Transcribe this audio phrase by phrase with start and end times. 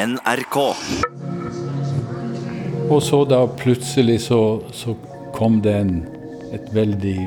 [0.00, 0.56] NRK.
[2.90, 4.40] Og så da plutselig så,
[4.72, 4.96] så
[5.36, 5.92] kom det en,
[6.56, 7.18] et veldig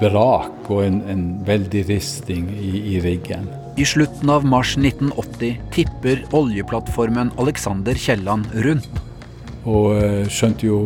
[0.00, 3.48] brak og en, en veldig risting i, i riggen.
[3.78, 9.02] I slutten av mars 1980 tipper oljeplattformen Alexander Kielland rundt.
[9.64, 10.78] Og eh, skjønte jo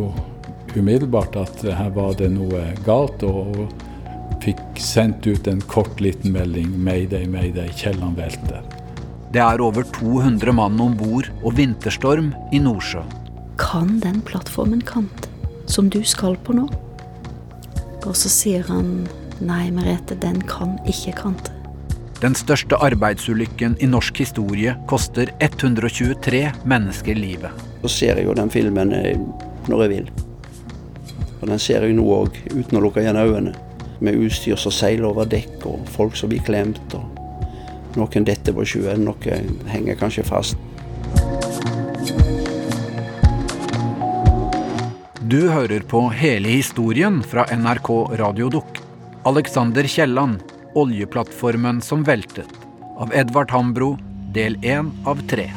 [0.77, 6.33] umiddelbart at her var det noe galt, og, og fikk sendt ut en kort liten
[6.33, 6.71] melding.
[6.79, 8.78] Mayday, mayday, Kielland velter.
[9.29, 13.03] Det er over 200 mann om bord og vinterstorm i Nordsjø.
[13.61, 15.29] Kan den plattformen kante,
[15.69, 16.63] som du skal på nå?
[18.07, 19.03] Og så sier han
[19.37, 21.53] nei, Merete, den kan ikke kante.
[22.23, 27.61] Den største arbeidsulykken i norsk historie koster 123 mennesker livet.
[27.83, 29.21] Så ser jeg jo den filmen eh,
[29.69, 30.09] når jeg vil.
[31.37, 33.53] Og den ser jeg nå òg uten å lukke igjen øynene.
[34.01, 36.81] Med utstyr som seiler over dekk, og folk som blir klemt.
[36.97, 37.18] og
[37.99, 40.59] Noen detter på sjøen, noen henger kanskje fast.
[45.29, 48.79] Du hører på hele historien fra NRK Radiodukk.
[49.29, 50.39] Alexander Kielland,
[50.79, 52.49] oljeplattformen som veltet.
[52.97, 53.91] Av Edvard Hambro,
[54.33, 55.51] del én av tre.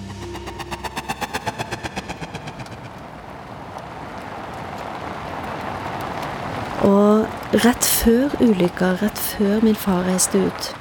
[6.84, 10.73] Og rett før ulykka, rett før min far reiste ut,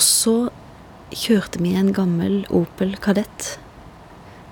[0.00, 0.49] så
[1.10, 3.56] kjørte vi en gammel Opel Kadett.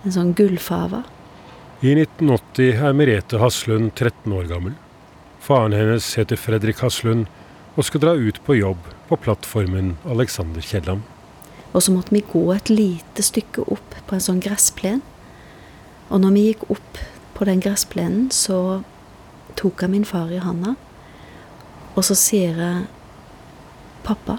[0.05, 1.05] En sånn gullfava.
[1.79, 4.75] I 1980 er Merete Haslund 13 år gammel.
[5.39, 7.29] Faren hennes heter Fredrik Haslund
[7.79, 11.05] og skal dra ut på jobb på plattformen Alexander Kielland.
[11.71, 15.05] Og så måtte vi gå et lite stykke opp på en sånn gressplen.
[16.11, 17.03] Og når vi gikk opp
[17.39, 18.83] på den gressplenen, så
[19.59, 20.75] tok jeg min far i handa.
[21.95, 22.87] Og så sier jeg
[24.07, 24.39] Pappa,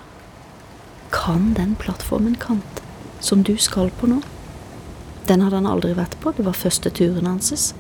[1.12, 2.86] kan den plattformen kante
[3.20, 4.22] som du skal på nå?
[5.30, 6.34] Den hadde han aldri vært på.
[6.34, 7.74] Det var første turen hans.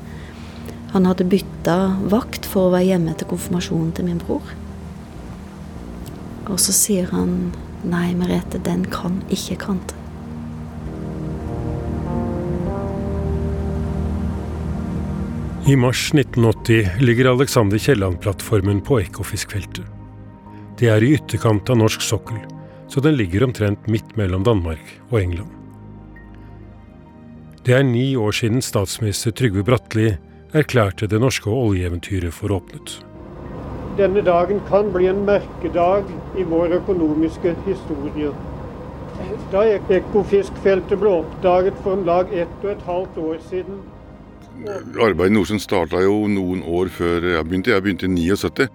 [0.93, 1.77] Han hadde bytta
[2.09, 4.53] vakt for å være hjemme til konfirmasjonen til min bror.
[6.49, 7.51] Og så sier han
[7.85, 9.97] nei, Merete, den kan ikke kante.
[15.69, 19.85] I mars 1980 ligger Alexander Kielland-plattformen på Ekofiskfeltet.
[20.79, 22.39] Det er i ytterkant av norsk sokkel,
[22.89, 25.49] så den ligger omtrent midt mellom Danmark og England.
[27.65, 30.15] Det er ni år siden statsminister Trygve Bratteli
[30.53, 32.95] erklærte det norske oljeeventyret for åpnet.
[33.99, 36.07] Denne dagen kan bli en merkedag
[36.39, 38.31] i vår økonomiske historie.
[39.51, 43.81] Da Ekofiskfeltet ble oppdaget for om lag ett og et halvt år siden,
[44.99, 47.71] Arbeidet i Nordsjøen starta jo noen år før jeg begynte.
[47.71, 48.67] Jeg begynte i 79.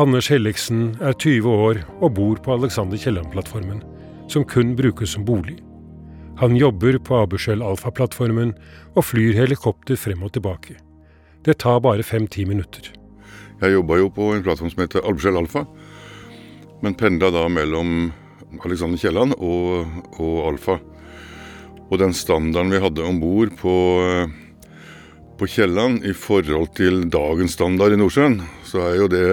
[0.00, 3.82] Anders Helligsen er 20 år og bor på Alexander Kielland-plattformen,
[4.32, 5.58] som kun brukes som bolig.
[6.40, 8.54] Han jobber på Abushell Alfa-plattformen
[8.94, 10.78] og flyr helikopter frem og tilbake.
[11.44, 12.88] Det tar bare fem-ti minutter.
[13.60, 15.66] Jeg jobba jo på en plattform som heter Abushell Alfa,
[16.80, 18.08] men pendla da mellom
[18.64, 19.84] Alexander Kielland og,
[20.16, 20.80] og Alfa.
[21.90, 23.76] Og den standarden vi hadde om bord på,
[25.36, 29.26] på Kielland i forhold til dagens standard i Nordsjøen, så er jo det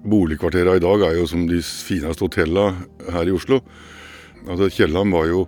[0.00, 2.70] Boligkvartera i dag er jo som de fineste hotella
[3.12, 3.58] her i Oslo.
[4.48, 5.42] Altså Kielland var jo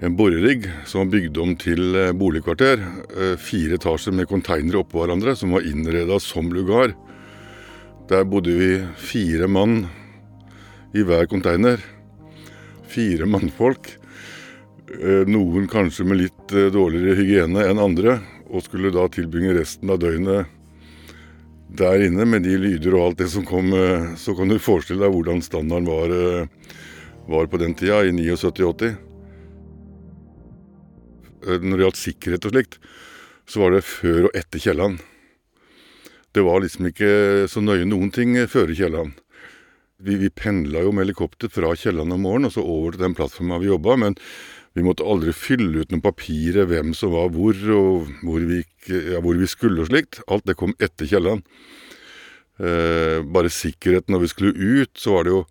[0.00, 2.80] en borerigg som var bygd om til eh, boligkvarter.
[3.12, 6.94] Eh, Fire etasjer med konteinere oppå hverandre som var innreda som lugar.
[8.08, 9.82] Der bodde vi fire mann
[10.96, 11.80] i hver konteiner.
[12.88, 13.92] Fire mannfolk.
[14.88, 20.00] Eh, Noen kanskje med litt dårligere hygiene enn andre, og skulle da tilbringe resten av
[20.00, 20.55] døgnet
[21.76, 23.72] der inne med de lyder og alt det som kom.
[23.72, 26.46] eh, Så kan du forestille deg hvordan standarden var, eh,
[27.28, 28.96] var på den tida, i 79-80.
[31.46, 32.78] Eh, Når det gjaldt sikkerhet og slikt,
[33.46, 34.98] så var det før og etter Kielland.
[36.32, 39.12] Det var liksom ikke så nøye noen ting før Kielland.
[40.02, 43.14] Vi, vi pendla jo med helikopter fra Kielland om morgenen og så over til den
[43.14, 44.16] plattforma vi jobba, men
[44.76, 48.60] vi måtte aldri fylle ut noen papirer hvem som var hvor, og hvor vi,
[48.92, 50.20] ja, hvor vi skulle og slikt.
[50.28, 51.46] Alt det kom etter Kielland.
[52.60, 55.44] Eh, bare sikkerheten når vi skulle ut, så var det jo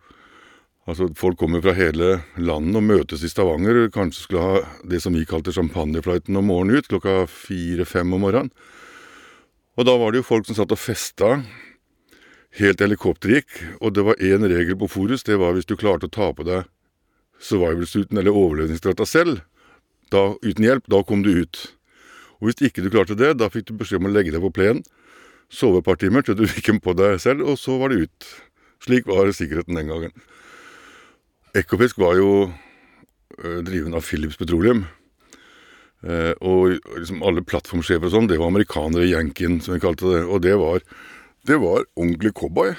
[0.86, 3.88] Altså, folk kommer fra hele landet og møtes i Stavanger.
[3.90, 8.52] Kanskje skulle ha det som vi kalte champagneflighten om morgenen ut, klokka fire-fem om morgenen.
[9.82, 11.40] Og da var det jo folk som satt og festa
[12.60, 13.58] helt til helikopteret gikk.
[13.82, 16.46] Og det var én regel på Forus, det var hvis du klarte å ta på
[16.46, 16.70] deg
[17.46, 19.42] survival-suiten eller overlevningsdrakta selv,
[20.14, 21.62] da, uten hjelp, da kom du ut.
[22.40, 24.54] Og hvis ikke du klarte det, da fikk du beskjed om å legge deg på
[24.54, 24.84] plenen,
[25.54, 28.06] sove et par timer til du fikk den på deg selv, og så var det
[28.08, 28.30] ut.
[28.86, 30.14] Slik var sikkerheten den gangen.
[31.56, 34.84] Ekofisk var jo øh, driven av Philips Petroleum.
[36.06, 40.26] Eh, og liksom alle plattformsjefer og sånn, det var amerikanere, yankeen, som vi kalte det.
[40.28, 40.84] Og det var,
[41.48, 42.76] det var ordentlig cowboy.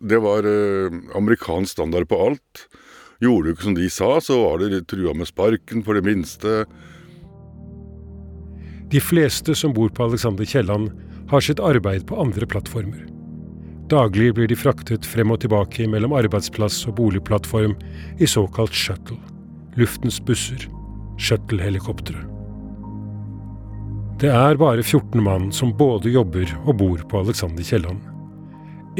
[0.00, 2.64] Det var eh, amerikansk standard på alt.
[3.24, 6.64] Gjorde du ikke som de sa, så var det trua med sparken for det minste.
[8.92, 10.92] De fleste som bor på Alexander Kielland,
[11.30, 13.06] har sitt arbeid på andre plattformer.
[13.88, 17.72] Daglig blir de fraktet frem og tilbake mellom arbeidsplass og boligplattform
[18.20, 19.16] i såkalt shuttle,
[19.80, 20.68] luftens busser
[21.16, 22.20] shuttle-helikoptre.
[24.20, 28.00] Det er bare 14 mann som både jobber og bor på Alexander Kielland.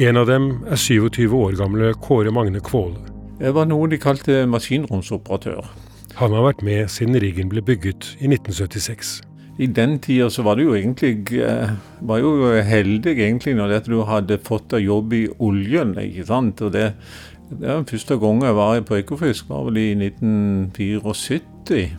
[0.01, 3.14] En av dem er 27 år gamle Kåre Magne Kvåle.
[3.43, 5.67] Jeg var noe de kalte maskinromsoperatør.
[6.21, 9.17] Han har vært med siden riggen ble bygget i 1976.
[9.59, 11.73] I den tida så var du jo egentlig eh,
[12.07, 15.97] var jo heldig egentlig når du hadde fått deg jobb i oljen.
[15.99, 16.63] ikke sant?
[16.63, 16.93] Og det,
[17.51, 21.91] det var første gang jeg var på Ekofisk, var vel i 1974.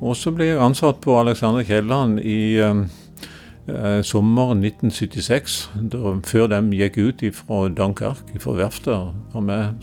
[0.00, 2.82] Og så ble jeg ansatt på Alexander Kielland i eh,
[4.06, 5.56] sommeren 1976,
[5.92, 9.12] da, før de gikk ut fra Dunkerque, fra verftet.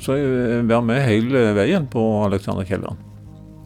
[0.04, 3.00] Så jeg var med hele veien på Alexander Kielland.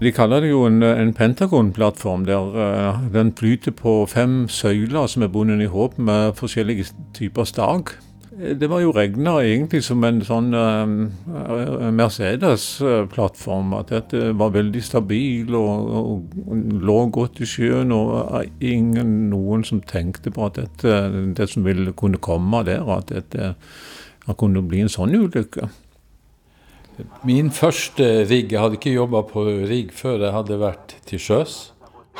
[0.01, 5.21] De kaller det jo en, en Pentagon-plattform, der uh, den flyter på fem søyler som
[5.21, 7.93] er bundet i håp med forskjellige typer stag.
[8.41, 13.75] Det var jo regna egentlig som en sånn uh, Mercedes-plattform.
[13.77, 17.93] At dette var veldig stabil og, og, lå godt i sjøen.
[17.93, 20.97] Og ingen noen som tenkte på at dette,
[21.37, 23.53] det som ville kunne komme der, at dette
[24.29, 25.69] at kunne bli en sånn ulykke.
[27.25, 31.59] Min første rigg Jeg hadde ikke jobba på rigg før jeg hadde vært til sjøs.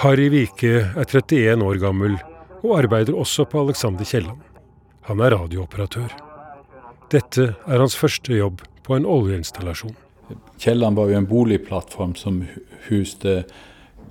[0.01, 2.15] Harry Vike er 31 år gammel
[2.61, 4.50] og arbeider også på Alexander Kielland.
[5.11, 6.13] Han er radiooperatør.
[7.11, 9.97] Dette er hans første jobb på en oljeinstallasjon.
[10.55, 12.37] Kielland var jo en boligplattform som
[12.85, 13.41] huste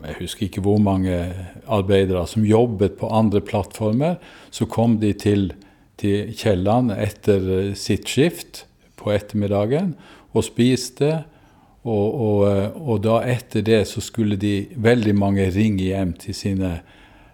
[0.00, 1.14] jeg husker ikke hvor mange
[1.69, 4.19] arbeidere som jobbet på andre plattformer.
[4.52, 5.50] Så kom de til,
[6.00, 8.67] til Kielland etter sitt skift
[9.00, 9.94] på ettermiddagen
[10.37, 11.23] og spiste.
[11.81, 16.75] Og, og, og, da etter det så skulle de veldig mange ringe hjem til sine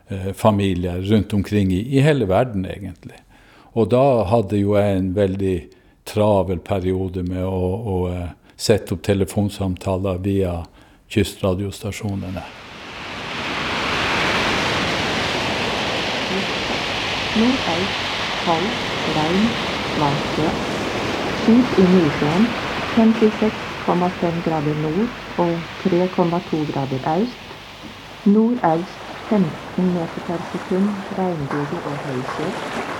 [0.06, 3.25] eh, familier rundt omkring i, i hele verden, egentlig.
[3.76, 5.56] Og da hadde jo jeg en veldig
[6.08, 10.62] travel periode med å, å uh, sette opp telefonsamtaler via
[11.12, 12.44] kystradiostasjonene.
[17.36, 18.00] Nordøst,
[18.46, 18.70] halv,
[19.18, 19.44] regn,
[19.92, 20.48] svalke.
[21.44, 22.48] Syd i Nordsjøen
[22.96, 25.04] 56,5 grader nord
[25.44, 25.52] og
[25.84, 27.44] 3,2 grader øst.
[28.24, 30.88] Nordøst 15 meter per sekund,
[31.20, 32.95] regnbyger og høysjø.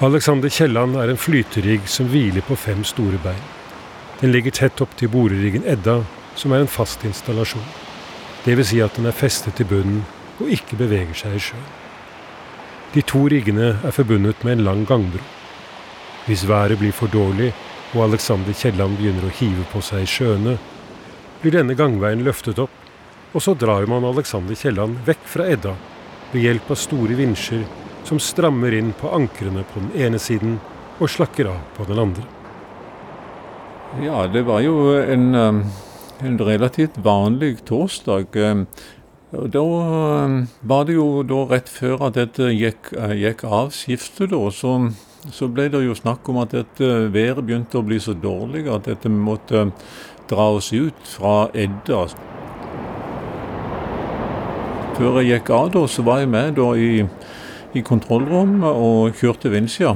[0.00, 3.46] Alexander Kielland er en flyterigg som hviler på fem store bein.
[4.20, 6.02] Den ligger tett opp til boreriggen Edda,
[6.36, 7.64] som er en fast installasjon.
[8.44, 8.68] Dvs.
[8.68, 10.02] Si at den er festet til bunnen
[10.40, 11.68] og ikke beveger seg i sjøen.
[12.92, 15.24] De to riggene er forbundet med en lang gangbro.
[16.26, 17.54] Hvis været blir for dårlig
[17.94, 20.58] og Alexander Kielland begynner å hive på seg i sjøene,
[21.40, 22.76] blir denne gangveien løftet opp,
[23.32, 25.78] og så drar man Alexander Kielland vekk fra Edda
[26.32, 27.64] ved hjelp av store vinsjer
[28.08, 30.58] som strammer inn på ankrene på den ene siden
[31.00, 32.26] og slakker av på den andre.
[34.04, 35.64] Ja, det var jo en, um,
[36.22, 38.38] en relativt vanlig torsdag.
[39.30, 44.30] Og da um, var det jo rett før at dette gikk, uh, gikk av skiftet,
[44.30, 44.76] da, så,
[45.30, 48.86] så, ble det jo snakk om at dette været begynte å bli så dårlig at
[48.90, 49.70] dette måtte
[50.30, 52.06] dra oss ut fra Edda.
[55.00, 57.00] Før jeg gikk av, da, så var jeg med da, i,
[57.72, 59.94] i kontrollrommet og kjørte Vincia.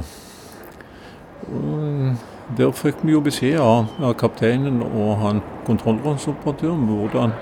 [2.57, 7.35] Der fikk vi jo beskjed av, av kapteinen og han kontrollromsoperatøren hvordan,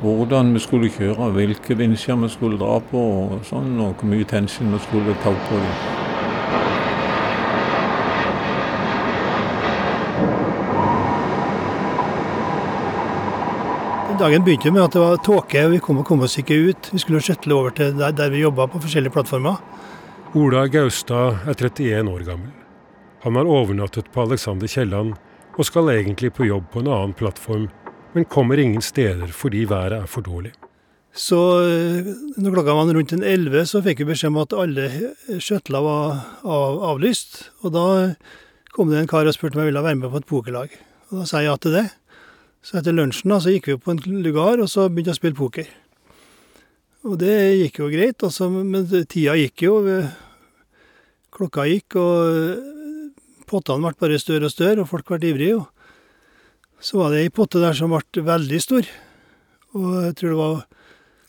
[0.00, 4.26] hvordan vi skulle kjøre, hvilke vinsjer vi skulle dra på og sånn, og hvor mye
[4.26, 5.95] tension vi skulle ta på dem.
[14.16, 16.86] Dagen begynte med at det var tåke, og vi kom, kom oss ikke ut.
[16.88, 19.58] Vi skulle skjøtle over til der, der vi jobba på forskjellige plattformer.
[20.32, 22.54] Ola Gaustad er 31 år gammel.
[23.26, 25.18] Han har overnattet på Alexander Kielland
[25.58, 27.66] og skal egentlig på jobb på en annen plattform,
[28.14, 30.54] men kommer ingen steder fordi været er for dårlig.
[31.12, 32.08] Så eh,
[32.40, 34.88] når klokka var rundt en 11, så fikk vi beskjed om at alle
[35.36, 37.50] skjøtler var av, avlyst.
[37.60, 37.86] Og da
[38.72, 40.80] kom det en kar og spurte om jeg ville være med på et pokerlag.
[41.10, 41.86] Og da sa jeg ja til det.
[42.64, 45.18] Så etter lunsjen da, så gikk vi opp på en lugar og så begynte å
[45.18, 45.68] spille poker.
[47.06, 49.76] Og det gikk jo greit, også, men tida gikk jo.
[51.36, 55.60] Klokka gikk, og pottene ble bare større og større, og folk ble ivrige.
[55.60, 58.88] Og så var det ei potte der som ble veldig stor.
[59.76, 60.64] Og jeg tror det var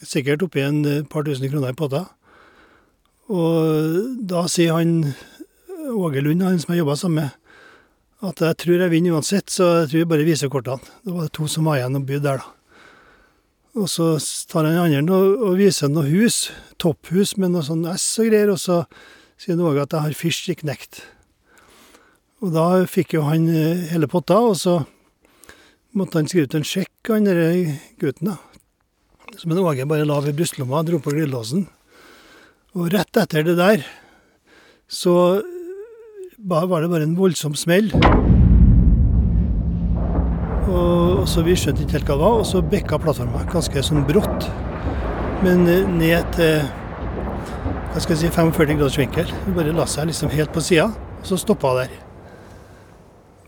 [0.08, 0.82] sikkert oppi en
[1.12, 2.08] par tusen kroner i potta.
[3.28, 5.12] Og da sier han
[5.88, 7.47] Åge Lund, han som jeg jobba sammen med,
[8.26, 10.96] at jeg tror jeg vinner uansett, så jeg tror jeg bare viser kortene.
[11.06, 12.54] Det var to som var igjen og bydde der, da.
[13.78, 14.16] Og så
[14.50, 16.48] tar han andre og, og viser noe hus,
[16.82, 18.82] topphus med noe sånn S og greier, og så
[19.38, 21.04] sier han òg at jeg har fish i knekt.
[22.42, 24.80] Og da fikk jo han eh, hele potta, og så
[25.98, 28.42] måtte han skrive ut en sjekk, han derre gutten, da.
[29.38, 31.68] Som en Åge bare la ved brystlomma, dro på glidelåsen.
[32.78, 33.86] Og rett etter det der
[34.88, 35.44] så
[36.48, 37.92] var det bare en voldsom smell.
[40.68, 44.06] Og, så Vi skjønte ikke helt hva det var, og så bekka plattforma ganske sånn
[44.08, 44.48] brått.
[45.44, 46.64] Men eh, ned til
[47.92, 49.32] hva skal jeg si, 45 graders vinkel.
[49.46, 51.94] Det bare la seg liksom helt på sida, og så stoppa der.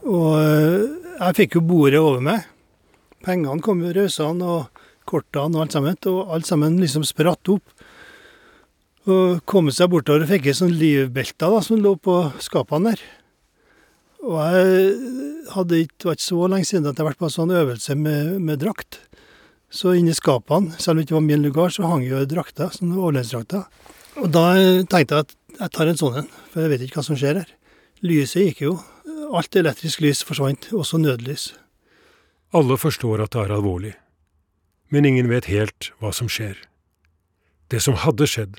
[0.09, 0.87] Og eh,
[1.19, 2.47] jeg fikk jo bordet over meg.
[3.25, 5.99] Pengene kom jo rausende, og kortene og alt sammen.
[6.11, 7.78] Og alt sammen liksom spratt opp.
[9.09, 13.03] Og kom seg bortover og fikk ei sånn livbelte da, som lå på skapene der.
[14.19, 14.89] Og jeg
[15.55, 18.35] hadde ikke vært så lenge siden at jeg har vært på en sånn øvelse med,
[18.43, 18.99] med drakt.
[19.73, 22.97] Så inni skapene, selv om det ikke var min lugar, så hang jo drakter, sånne
[22.97, 23.65] overlevelsesdrakter.
[24.19, 24.45] Og da
[24.89, 27.41] tenkte jeg at jeg tar en sånn en, for jeg vet ikke hva som skjer
[27.41, 27.51] her.
[28.05, 28.77] Lyset gikk jo.
[29.35, 31.51] Alt elektrisk lys forsvant, også nødlys.
[32.55, 33.93] Alle forstår at det er alvorlig,
[34.89, 36.57] men ingen vet helt hva som skjer.
[37.69, 38.57] Det som hadde skjedd,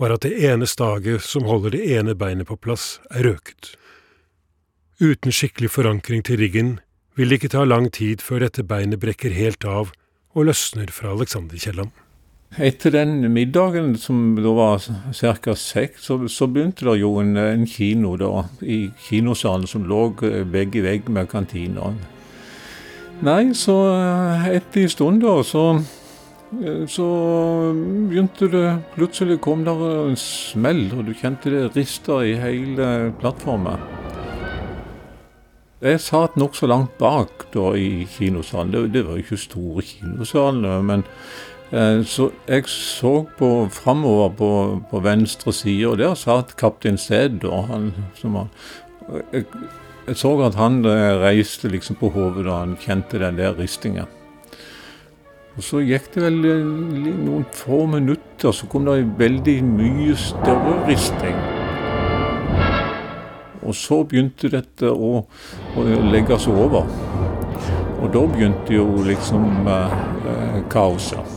[0.00, 3.74] var at det ene staget som holder det ene beinet på plass, er røket.
[5.02, 6.78] Uten skikkelig forankring til riggen
[7.18, 9.92] vil det ikke ta lang tid før dette beinet brekker helt av
[10.32, 11.92] og løsner fra Alexander Kielland.
[12.60, 15.54] Etter den middagen, som da var ca.
[15.56, 20.42] seks, så, så, begynte det jo en, en, kino da, i kinosalen som lå eh,
[20.52, 21.94] vegg i vegg med kantina.
[23.24, 25.64] Nei, så eh, etter en stund da, så,
[26.86, 27.06] så
[28.10, 29.80] begynte det Plutselig kom der
[30.10, 33.80] en smell, og du kjente det rista i hele plattformen.
[35.82, 38.70] Jeg satt nokså langt bak da i kinosalen.
[38.70, 41.02] Det, det var jo ikke store kinosaler, men
[41.72, 44.52] eh, så jeg så på framover på,
[44.92, 47.42] på, venstre side, og der satt kaptein Sted.
[47.48, 47.90] Og han,
[48.22, 48.52] han,
[49.32, 49.46] jeg,
[50.06, 54.21] jeg, så at han eh, reiste liksom på hodet da han kjente den der ristingen.
[55.52, 56.62] Og Så gikk det vel eh,
[57.26, 61.36] noen få minutter, så kom det veldig mye større risting.
[63.62, 65.10] Og så begynte dette å,
[65.76, 66.88] å legge seg over.
[68.02, 71.36] Og da begynte jo liksom eh, kaoset.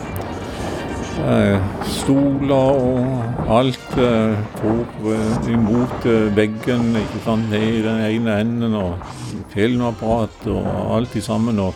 [1.25, 1.59] Eh,
[1.91, 8.39] stoler og alt eh, for eh, imot eh, veggen ikke sant, ned i den ene
[8.45, 11.59] enden, og filmapparat og alt i sammen.
[11.67, 11.75] Og,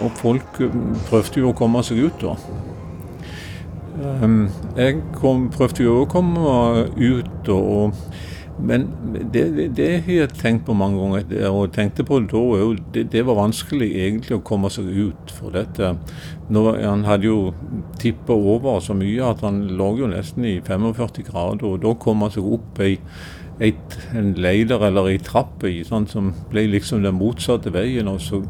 [0.00, 2.36] og, folk eh, prøvde jo å komme seg ut, da.
[4.76, 6.54] jeg kom, prøvde jo å komme
[6.98, 7.94] ut, og
[8.58, 8.86] men
[9.32, 9.42] det,
[9.74, 13.40] det, har jeg tenkt på mange ganger, og tenkte på det da det, det, var
[13.40, 15.94] vanskelig egentlig å komme seg ut for dette.
[16.54, 17.38] Nå, han hadde jo
[18.00, 22.22] tippa over så mye at han lå jo nesten i 45 grader, og da kom
[22.22, 22.94] han seg opp ei,
[23.58, 28.44] et, en leider eller ei trapp sånn, som ble liksom den motsatte veien, og så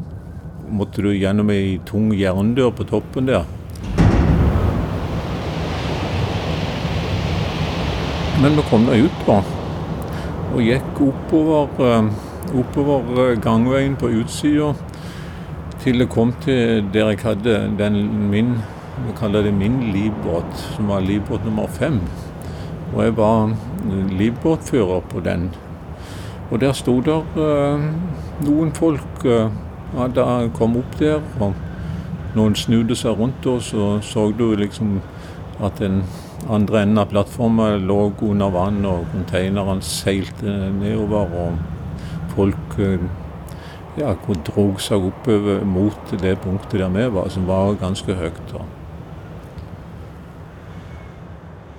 [0.69, 3.45] måtte du gjennom ei tung jerndør på toppen der.
[8.41, 9.43] Men vi kom da ut, da
[10.55, 12.05] og gikk oppover, eh,
[12.59, 14.71] oppover eh, gangveien på utsida
[15.83, 17.97] til det kom til der jeg hadde den
[18.31, 18.55] min
[18.95, 21.99] vi kaller det min livbåt, som var livbåt nummer fem.
[22.93, 23.51] Og jeg var
[24.09, 25.49] livbåtfører på den.
[26.51, 27.83] Og der sto der uh,
[28.47, 29.25] noen folk
[29.93, 31.21] uh, da kom opp der.
[31.39, 31.53] og
[32.35, 34.97] Noen snudde seg rundt oss, og så du liksom
[35.63, 36.01] at den
[36.51, 41.31] andre enden av plattformen lå under vann, og konteineren seilte nedover.
[41.31, 43.05] Og folk eh,
[43.95, 44.11] ja,
[44.49, 48.43] dro seg oppover mot det punktet der vi var, som var ganske høyt.
[48.51, 48.65] Da.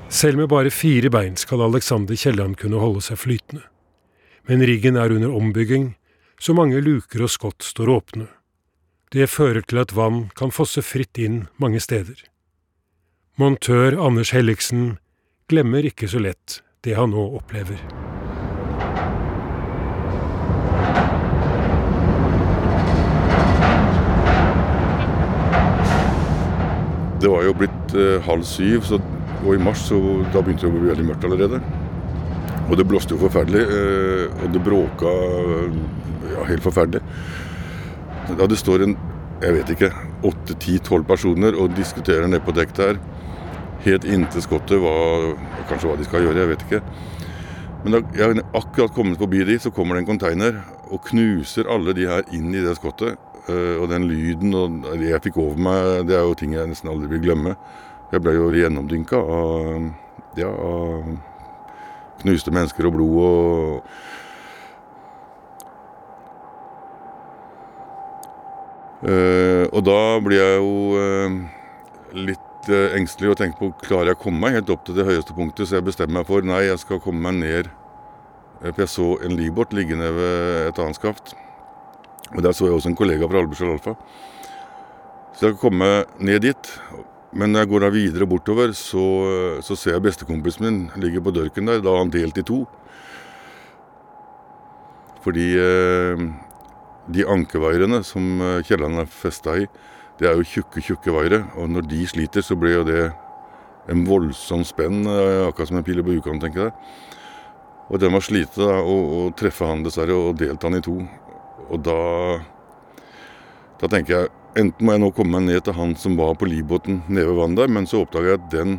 [0.08, 3.66] Selv med bare fire bein skal Alexander Kielland kunne holde seg flytende.
[4.48, 5.96] Men riggen er under ombygging,
[6.40, 8.26] så mange luker og skott står åpne.
[9.12, 12.18] Det fører til at vann kan fosse fritt inn mange steder.
[13.38, 14.98] Montør Anders Helligsen
[15.48, 17.80] glemmer ikke så lett det han nå opplever.
[27.16, 29.00] Det var jo blitt eh, halv syv, så,
[29.42, 29.98] og i mars så
[30.34, 31.62] da begynte det å bli veldig mørkt allerede.
[32.66, 35.12] Og det blåste jo forferdelig, eh, og det bråka
[36.32, 37.02] ja, helt forferdelig.
[38.36, 38.96] Da det står en
[39.36, 39.90] jeg vet ikke,
[40.24, 43.00] åtte, ti, tolv personer og diskuterer nede på dekk der.
[43.84, 44.94] Helt inntil skottet hva,
[45.68, 46.80] kanskje hva de skal gjøre, jeg vet ikke.
[47.84, 51.92] Men da jeg akkurat kommet forbi de, så kommer det en container og knuser alle
[51.94, 53.20] de her inn i det skottet.
[53.46, 56.66] Uh, og den lyden og det jeg fikk over meg, det er jo ting jeg
[56.66, 57.52] nesten aldri vil glemme.
[58.10, 59.86] Jeg ble jo gjennomdynka av,
[60.40, 61.12] ja, av
[62.22, 63.90] knuste mennesker og blod og
[69.06, 71.34] Uh, og da blir jeg jo uh,
[72.16, 75.04] litt uh, engstelig og tenker på klarer jeg å komme meg helt opp til det
[75.06, 75.68] høyeste punktet.
[75.68, 77.68] Så jeg bestemmer meg for nei, jeg skal komme meg ned.
[78.64, 81.36] For jeg så en livbåt liggende ved et annet skaft.
[82.32, 83.94] Og der så jeg også en kollega fra Albertskjell Alfa.
[85.36, 86.72] Så jeg skal komme ned dit.
[87.36, 89.04] Men når jeg går da videre bortover, så,
[89.60, 91.82] så ser jeg bestekompisen min ligge på dørken der.
[91.84, 92.62] Da har han delt i to.
[95.26, 95.50] Fordi
[97.12, 99.66] de ankevaierne som eh, Kielland er festa i,
[100.18, 101.42] det er jo tjukke, tjukke vaiere.
[101.60, 103.02] Og når de sliter, så blir jo det
[103.92, 106.74] en voldsom spenn, eh, akkurat som en pil på ukan, tenker jeg.
[107.86, 110.98] Og den var slite og treffe han dessverre, og delte han i to.
[111.70, 112.00] Og da
[113.76, 116.48] Da tenker jeg enten må jeg nå komme meg ned til han som var på
[116.48, 118.76] livbåten nede ved vannet der, men så oppdager jeg at den,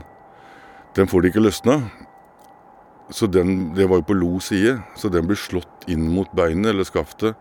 [0.98, 1.80] den får de ikke løsna.
[3.14, 6.74] Så den, det var jo på lo side, så den blir slått inn mot beinet
[6.74, 7.38] eller skaftet.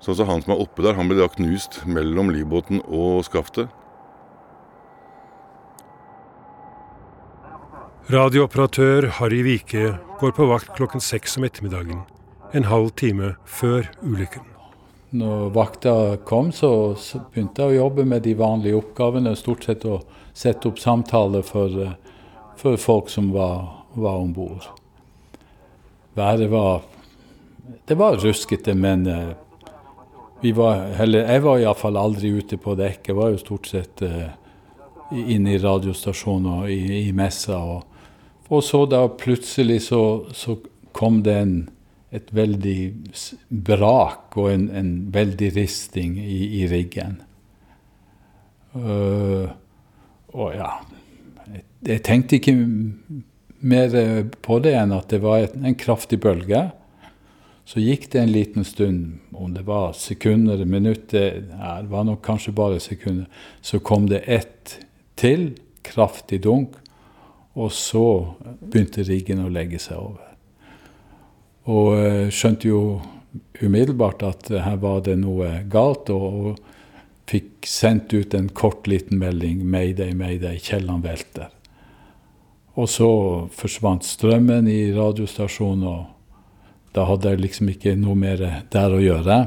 [0.00, 3.72] Så altså han som er oppe der, han blir da knust mellom livbåten og skaftet.
[8.12, 12.04] Radiooperatør Harry Vike går på vakt klokken seks om ettermiddagen,
[12.52, 14.53] en halv time før ulykken.
[15.14, 15.94] Når vakta
[16.26, 16.96] kom, så
[17.30, 19.36] begynte jeg å jobbe med de vanlige oppgavene.
[19.38, 20.00] Stort sett å
[20.34, 21.94] sette opp samtaler for,
[22.58, 24.66] for folk som var, var om bord.
[26.14, 26.82] Været var
[27.88, 29.30] Det var ruskete, men eh,
[30.40, 33.08] vi var, eller jeg var iallfall aldri ute på dekk.
[33.08, 34.28] Jeg var jo stort sett uh,
[35.10, 37.56] inne i radiostasjoner i, i messa.
[37.56, 37.86] Og,
[38.50, 40.02] og, så da plutselig så,
[40.36, 40.58] så
[40.92, 41.54] kom det en,
[42.14, 42.78] et veldig
[43.66, 47.20] brak og en, en veldig risting i, i riggen.
[48.74, 49.50] Uh,
[50.34, 50.70] og ja
[51.46, 52.54] jeg, jeg, tenkte ikke
[53.62, 53.92] mer
[54.42, 56.64] på det enn at det var et, en kraftig bølge.
[57.64, 62.20] Så gikk det en liten stund, om det var sekunder, minutter, ja, det var nok
[62.24, 63.24] kanskje bare sekunder,
[63.64, 64.78] så kom det ett
[65.16, 66.76] til, kraftig dunk,
[67.54, 68.04] og så
[68.60, 70.23] begynte riggen å legge seg over.
[71.64, 73.00] Og uh, skjønte jo
[73.62, 76.56] umiddelbart at uh, her var det noe galt, og,
[77.24, 81.48] fikk sendt ut en kort, liten melding 'Mayday, mayday, Kielland velter'.
[82.76, 83.08] Og så
[83.48, 85.86] forsvant strømmen i radiostasjonen.
[85.88, 86.04] og
[86.94, 89.38] da hadde jeg liksom ikke noe mer der å gjøre.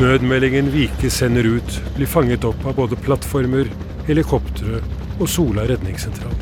[0.00, 3.68] Nødmeldingen Vike sender ut, blir fanget opp av både plattformer,
[4.06, 4.78] helikoptre
[5.20, 6.32] og Sola redningssentral.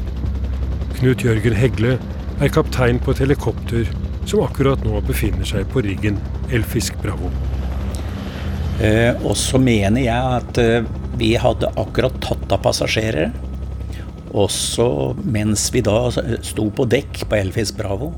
[1.00, 1.96] Knut Jørgen Hegle
[2.38, 3.90] er kaptein på et helikopter
[4.30, 6.22] som akkurat nå befinner seg på riggen
[6.54, 7.32] Elfisk Bravo.
[8.78, 13.34] Eh, og så mener jeg at eh, vi hadde akkurat tatt av passasjerer.
[14.38, 18.14] Og så mens vi da sto på dekk på Elfisk Bravo,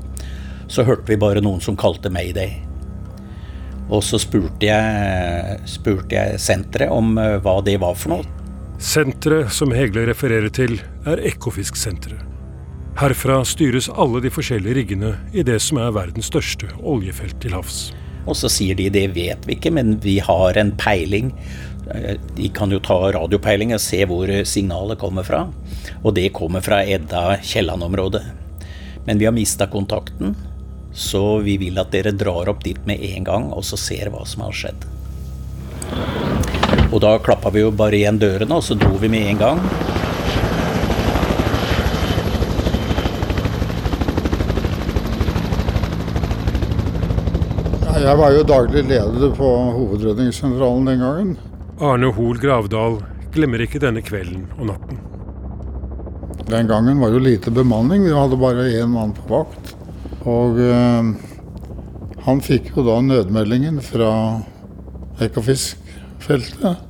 [0.69, 2.59] så hørte vi bare noen som kalte Mayday.
[3.91, 8.27] Og så spurte jeg, spurte jeg senteret om eh, hva det var for noe.
[8.81, 12.23] Senteret som Hegle refererer til, er Ekofisk-senteret.
[12.99, 17.91] Herfra styres alle de forskjellige riggene i det som er verdens største oljefelt til havs.
[18.27, 21.31] Og så sier de det vet vi ikke, men vi har en peiling.
[21.91, 25.45] Eh, de kan jo ta radiopeiling og se hvor signalet kommer fra.
[26.01, 28.23] Og det kommer fra Edda Kielland-området.
[29.07, 30.35] Men vi har mista kontakten,
[30.93, 34.25] så vi vil at dere drar opp dit med en gang og så ser hva
[34.27, 34.87] som har skjedd.
[36.91, 39.61] Og da klappa vi jo bare igjen dørene, og så dro vi med en gang.
[48.01, 51.35] Jeg var jo daglig leder på Hovedredningssentralen den gangen.
[51.79, 52.97] Arne Hoel Gravdal
[53.31, 54.97] glemmer ikke denne kvelden og natten.
[56.49, 59.75] Den gangen var det jo lite bemanning, vi hadde bare én mann på vakt.
[60.29, 61.13] Og øh,
[62.21, 64.11] han fikk jo da nødmeldingen fra
[65.21, 66.87] Ekofisk-feltet.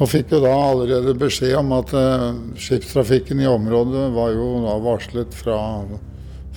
[0.00, 2.28] Og fikk jo da allerede beskjed om at eh,
[2.60, 5.58] skipstrafikken i området var jo da varslet fra,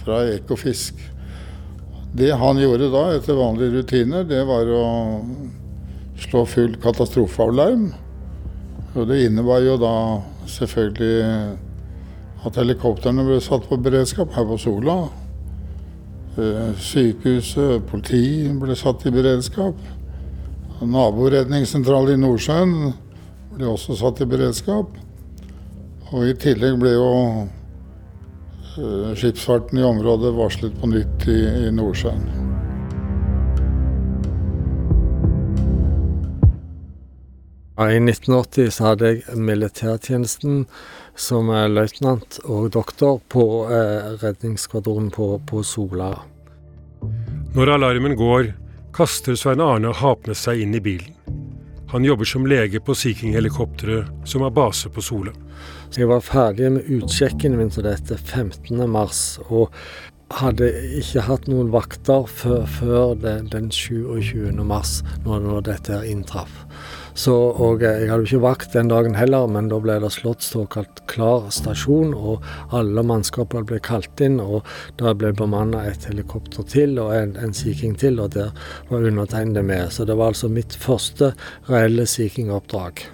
[0.03, 0.99] fra Ekofisk.
[2.13, 4.85] Det han gjorde da, etter vanlige rutiner, det var å
[6.23, 7.89] slå full katastrofealarm.
[8.93, 9.95] Og det innebar jo da
[10.51, 11.57] selvfølgelig
[12.43, 14.97] at helikoptrene ble satt på beredskap her på Sola.
[16.33, 19.77] Eh, sykehuset, politi ble satt i beredskap.
[20.81, 22.71] Naboredningssentralen i Nordsjøen
[23.53, 24.95] ble også satt i beredskap.
[26.09, 27.11] Og i tillegg ble jo
[29.13, 32.25] skipsfarten i området varslet på nytt i, i Nordsjøen.
[37.73, 40.65] I 1980 så hadde jeg militærtjenesten
[41.15, 46.13] som er løytnant og doktor på eh, redningsskvadronen på, på, Sola.
[47.53, 48.53] Når alarmen går,
[48.95, 51.13] kaster Svein Arne Hapnes seg inn i bilen.
[51.93, 55.33] Han jobber som lege på Sea helikopteret som har base på Sola.
[55.93, 58.81] Jeg var ferdig med utsjekken min til dette 15.
[58.89, 59.69] mars, og
[60.33, 64.49] hadde ikke hatt noen vakter før, før den, den 27.
[64.65, 66.63] mars, når, når dette inntraff.
[67.13, 71.03] Så, og jeg hadde ikke vakt den dagen heller, men da ble det slått såkalt
[71.11, 74.65] klar stasjon, og alle mannskapene ble kalt inn, og
[75.01, 78.53] da ble bemanna et helikopter til og en, en Sea King til, og der
[78.89, 79.91] var undertegnede med.
[79.93, 81.33] Så det var altså mitt første
[81.69, 83.05] reelle Sea King-oppdrag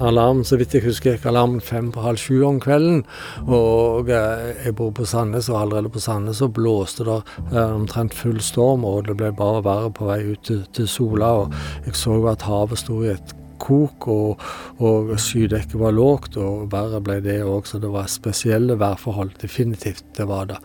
[0.00, 3.04] alarm, så vidt jeg husker, gikk alarmen fem på halv sju om kvelden.
[3.46, 7.20] Og jeg bor på Sandnes, og allerede på Sandnes så blåste det
[7.52, 11.32] eh, omtrent full storm, og det ble bare verre på vei ut til, til Sola.
[11.44, 14.44] Og jeg så at havet sto i et kok, og,
[14.84, 17.68] og skydekket var lågt, og verre ble det òg.
[17.68, 19.34] Så det var spesielle værforhold.
[19.42, 20.60] Definitivt, det var det.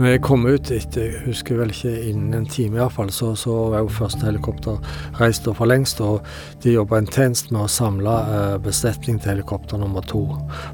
[0.00, 3.56] Når jeg kom ut etter, jeg husker vel ikke innen en time iallfall, så, så
[3.72, 4.80] var jo første helikopter
[5.20, 6.24] reist for lengst, og
[6.62, 10.22] de jobba intenst med å samle eh, besetning til helikopter nummer to.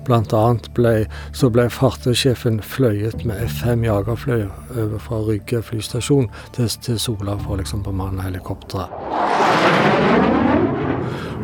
[0.07, 0.95] Blant annet ble,
[1.37, 4.41] så ble fartøysjefen fløyet med F-5 jagerfly
[4.77, 10.36] over fra Rygge flystasjon til, til Sola for liksom bemanne helikopteret.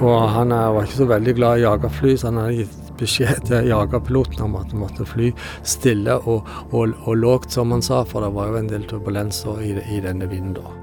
[0.03, 3.69] Og han var ikke så veldig glad i jagerfly, så han hadde gitt beskjed til
[3.71, 5.31] jagerpiloten om at han måtte fly
[5.67, 9.63] stille og, og, og lågt, som han sa, for det var jo en del turbulenser
[9.63, 10.57] i, i denne vinden.
[10.59, 10.79] da.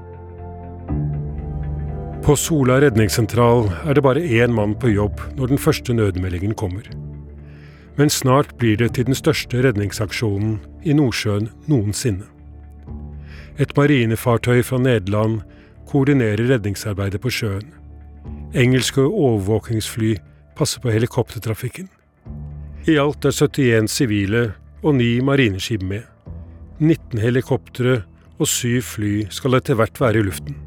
[2.24, 6.84] På Sola redningssentral er det bare én mann på jobb når den første nødmeldingen kommer.
[7.96, 12.28] Men snart blir det til den største redningsaksjonen i Nordsjøen noensinne.
[13.60, 15.40] Et marinefartøy fra Nederland
[15.88, 17.79] koordinerer redningsarbeidet på sjøen.
[18.50, 20.16] Engelske overvåkingsfly
[20.58, 21.86] passer på helikoptertrafikken.
[22.90, 24.40] I alt er 71 sivile
[24.82, 26.02] og 9 marineskip med.
[26.80, 28.00] 19 helikoptre
[28.40, 30.58] og 7 fly skal etter hvert være i luften.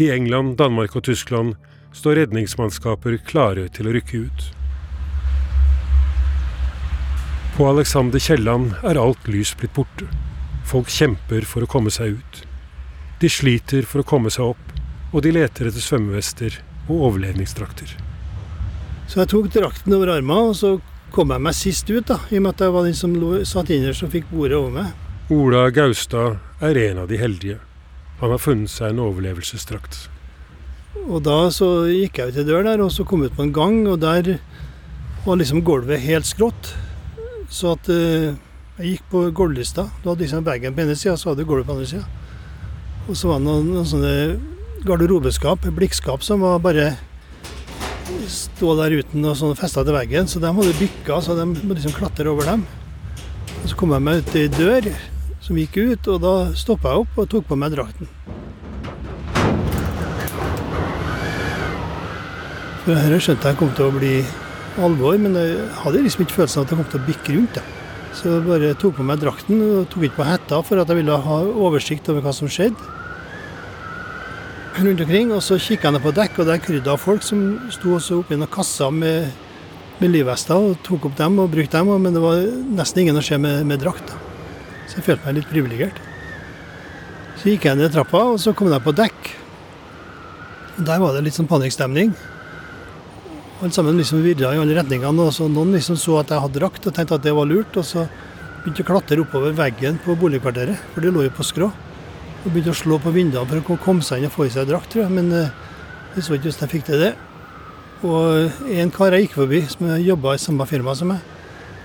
[0.00, 1.52] I England, Danmark og Tyskland
[1.92, 4.48] står redningsmannskaper klare til å rykke ut.
[7.58, 10.08] På Alexander Kielland er alt lys blitt borte.
[10.64, 12.44] Folk kjemper for å komme seg ut.
[13.20, 14.63] De sliter for å komme seg opp,
[15.14, 16.56] og de leter etter svømmevester
[16.88, 17.94] og overlevningsdrakter.
[19.06, 20.72] Så jeg tok drakten over armene, og så
[21.14, 23.14] kom jeg meg sist ut, da, i og med at jeg var den som
[23.46, 24.90] satt innerst og fikk bordet over meg.
[25.32, 27.60] Ola Gaustad er en av de heldige.
[28.18, 30.08] Han har funnet seg en overlevelsesdrakt.
[31.04, 33.46] Og da så gikk jeg ut til døren der, og så kom jeg ut på
[33.46, 34.38] en gang, og der
[35.24, 36.72] var liksom gulvet helt skrått.
[37.52, 38.34] Så at uh,
[38.80, 39.86] jeg gikk på gulvlista.
[40.02, 42.04] Du hadde liksom bagen på ene sida, så hadde du gulvet på andre sida.
[43.04, 44.14] Og så var det noen, noen sånne
[44.84, 46.92] garderobeskap, blikkskap, som var bare
[48.28, 50.28] stå der uten og sånn festa til veggen.
[50.28, 52.64] Så de hadde bykka, så de måtte liksom klatre over dem.
[53.62, 54.90] Og Så kom jeg meg ut ei dør
[55.44, 58.08] som gikk ut, og da stoppa jeg opp og tok på meg drakten.
[62.84, 64.16] For Dette skjønte jeg kom til å bli
[64.84, 67.54] alvor, men jeg hadde liksom ikke følelsen av at jeg kom til å bikke rundt.
[67.54, 67.64] det.
[68.14, 71.00] Så jeg bare tok på meg drakten og tok ikke på hetta for at jeg
[71.00, 72.93] ville ha oversikt over hva som skjedde
[74.82, 75.32] rundt omkring.
[75.32, 78.20] Og så kikka jeg ned på dekk, og der krydde av folk som sto også
[78.22, 79.30] oppi noen kasser med,
[80.00, 82.42] med livvester og tok opp dem og brukte dem, men det var
[82.80, 84.10] nesten ingen å se med, med drakt.
[84.10, 84.20] da.
[84.88, 86.02] Så jeg følte meg litt privilegert.
[87.40, 89.32] Så gikk jeg ned trappa, og så kom jeg på dekk.
[90.78, 92.14] Og Der var det litt sånn panikkstemning.
[93.62, 95.28] Alle sammen liksom virra i alle retningene.
[95.28, 97.76] og så Noen liksom så at jeg hadde drakt og tenkte at det var lurt.
[97.78, 98.08] Og så
[98.64, 101.70] begynte jeg å klatre oppover veggen på boligkvarteret, for det lå jo på skrå
[102.44, 104.68] og begynte å slå på vinduene for å komme seg inn og få i seg
[104.68, 105.14] drakt, tror jeg.
[105.16, 107.12] Men det eh, så ikke ut som jeg fikk til det.
[108.04, 111.22] Og en kar jeg gikk forbi, som jobba i samme firma som meg,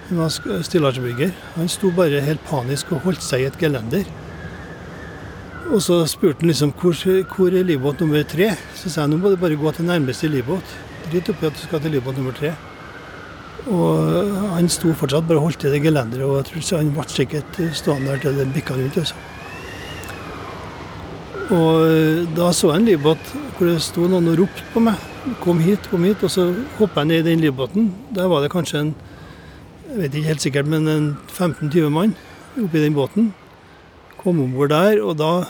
[0.10, 4.08] han var stillasbygger, han sto bare helt panisk og holdt seg i et gelender.
[5.70, 6.98] Og så spurte han liksom hvor,
[7.30, 8.56] hvor er livbåt nummer tre.
[8.76, 10.76] Så sa jeg nå må du bare gå til nærmeste livbåt.
[11.12, 12.56] Drit oppi at du skal til livbåt nummer tre.
[13.70, 17.60] Og han sto fortsatt bare holdt i det gelenderet, og jeg tror han ble sikkert
[17.78, 18.98] stående der til det bikka rundt.
[18.98, 19.39] altså.
[21.50, 25.00] Og eh, da så jeg en livbåt hvor det sto noen og ropte på meg.
[25.44, 26.22] Kom hit, kom hit.
[26.26, 27.90] Og så hoppa jeg ned i den livbåten.
[28.16, 28.94] Der var det kanskje en
[29.90, 32.12] jeg vet ikke helt sikkert, men en 15-20 mann
[32.62, 33.32] oppi den båten.
[34.20, 35.48] Kom om bord der, og da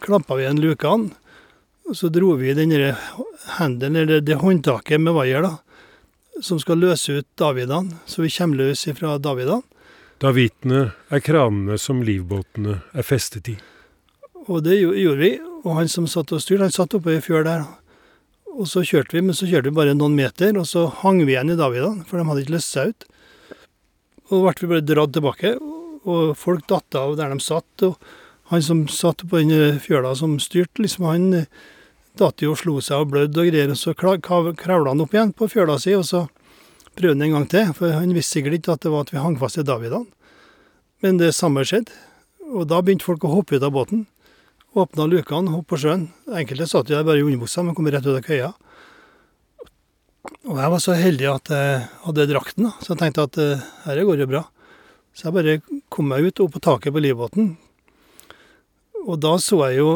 [0.00, 1.10] klappa vi igjen lukene.
[1.84, 2.72] Og så dro vi den
[3.58, 5.58] hendelen, eller det håndtaket med vaier, da,
[6.40, 9.60] som skal løse ut Davidene, så vi kommer løs fra Davidene.
[10.18, 13.58] Davitene er kranene som livbåtene er festet i.
[14.48, 15.34] Og det gjorde vi.
[15.64, 17.66] Og han som satt og styrte, han satt oppe i fjøl der.
[18.58, 21.34] Og så kjørte vi, men så kjørte vi bare noen meter, og så hang vi
[21.34, 23.08] igjen i Davidene, for de hadde ikke løst seg ut.
[24.28, 25.52] Og ble vi bare dratt tilbake,
[26.08, 27.84] og folk datt av der de satt.
[27.86, 27.98] Og
[28.50, 31.28] han som satt på den fjøla som styrte, liksom, han
[32.18, 33.72] datt jo og slo seg og blødde og greier.
[33.72, 36.26] Og så kravla han opp igjen på fjøla si, og så
[36.98, 37.72] prøvde han en gang til.
[37.78, 40.08] For han visste sikkert ikke at det var at vi hang fast i Davidene.
[41.04, 41.94] Men det samme skjedde.
[42.48, 44.06] Og da begynte folk å hoppe ut av båten.
[44.78, 46.04] Åpna lukene, hopp på sjøen.
[46.30, 48.52] Enkelte satt jo der bare i underbuksa, men kom rett ut av køya.
[50.46, 54.02] Og jeg var så heldig at jeg hadde drakten, så jeg tenkte at uh, her
[54.06, 54.44] går det bra.
[55.16, 57.56] Så jeg bare kom meg ut, opp på taket på livbåten.
[59.02, 59.90] Og da så jeg jo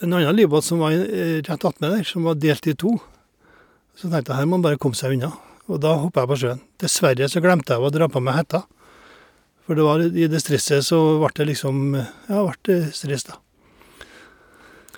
[0.00, 2.96] en annen livbåt som var eh, rett attmed der, som var delt i to.
[3.98, 5.34] Så tenkte jeg her må man bare komme seg unna.
[5.68, 6.64] Og da hoppa jeg på sjøen.
[6.80, 8.64] Dessverre så glemte jeg å dra på meg hetta.
[9.64, 13.43] For det var i det stresset så ble det liksom Ja, ble det stress, da.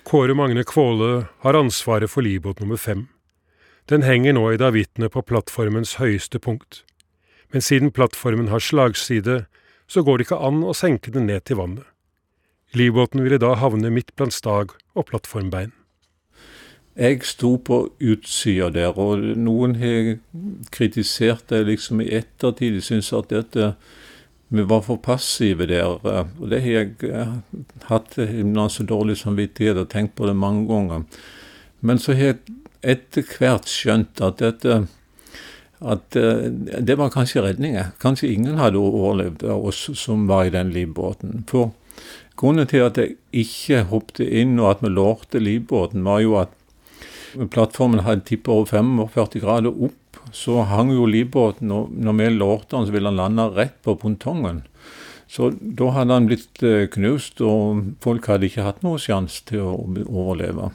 [0.07, 3.07] Kåre Magne Kvåle har ansvaret for livbåt nummer fem.
[3.91, 6.85] Den henger nå i davittene på plattformens høyeste punkt.
[7.51, 9.35] Men siden plattformen har slagside,
[9.87, 11.83] så går det ikke an å senke den ned til vannet.
[12.71, 15.75] Livbåten ville da havne midt blant stag og plattformbein.
[16.95, 20.13] Jeg sto på utsida der, og noen har
[20.71, 22.79] kritisert det liksom i ettertid.
[22.79, 23.73] De syns at dette
[24.47, 25.97] vi var for passive der.
[26.39, 26.91] Og det har jeg
[27.89, 31.03] hatt hatt så dårlig samvittighet og tenkt på det mange ganger.
[31.81, 32.55] Men så har jeg
[32.87, 34.85] etter hvert skjønt at dette
[35.77, 36.47] at eh,
[36.81, 37.91] det var kanskje redningen.
[38.01, 41.43] Kanskje ingen hadde overlevd av oss som var i den livbåten.
[41.49, 41.73] For
[42.37, 46.53] grunnen til at jeg ikke hoppet inn og at vi lårte livbåten, var jo at
[47.53, 52.75] plattformen hadde tippet over 45 grader opp, så hang jo livbåten, og når vi lårte
[52.75, 54.63] den, så ville han lande rett på pontongen.
[55.27, 59.65] Så da hadde han blitt eh, knust, og folk hadde ikke hatt noen sjanse til
[59.65, 59.73] å
[60.07, 60.71] overleve.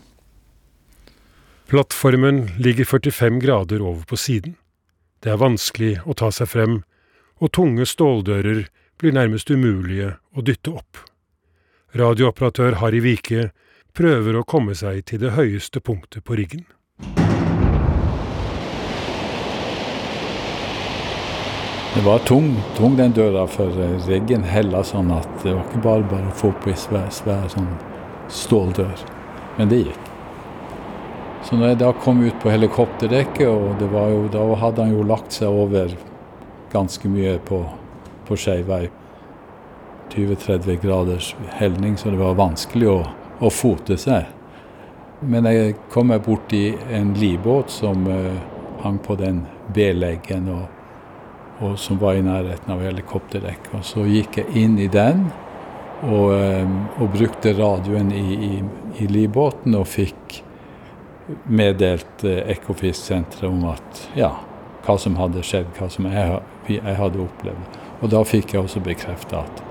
[1.73, 4.59] Plattformen ligger 45 grader over på siden.
[5.25, 6.83] Det er vanskelig å ta seg frem,
[7.41, 8.67] og tunge ståldører
[9.01, 11.01] blir nærmest umulige å dytte opp.
[11.97, 13.51] Radiooperatør Harry Vike
[13.97, 16.67] prøver å komme seg til det høyeste punktet på riggen.
[21.95, 23.73] Det var tung, tung den døra, for
[24.09, 27.45] riggen hella sånn at det var ikke bare bare å få opp ei svær, svær
[27.53, 27.69] sånn
[28.33, 29.05] ståldør.
[29.59, 30.11] Men det gikk.
[31.43, 35.37] Så når jeg da kom ut på helikopterdekket, og jo, da hadde han jo lagt
[35.37, 35.93] seg over
[36.73, 37.61] ganske mye på,
[38.29, 38.85] på skeiv vei.
[40.13, 43.01] 20-30 graders helning, så det var vanskelig å
[43.43, 44.31] å fote seg.
[45.23, 48.39] Men jeg kom meg borti en livbåt som uh,
[48.83, 50.82] hang på den B-leggen, og,
[51.63, 53.73] og, som var i nærheten av helikopterdekk.
[53.79, 55.29] Og så gikk jeg inn i den
[56.03, 58.55] og, um, og brukte radioen i, i,
[58.99, 60.41] i, livbåten og fikk
[61.47, 64.33] meddelt Ekofisk-senteret om at ja,
[64.83, 66.41] hva som hadde skjedd, hva som jeg,
[66.75, 67.79] jeg hadde opplevd.
[68.03, 69.63] Og da fikk jeg også bekrefta at